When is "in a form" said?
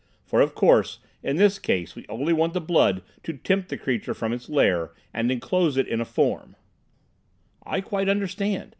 5.87-6.55